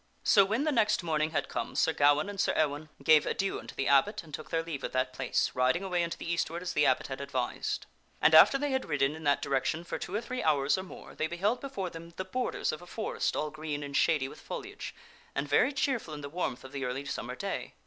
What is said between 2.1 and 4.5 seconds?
and Sir Ewaine gave adieu unto the abbot, and took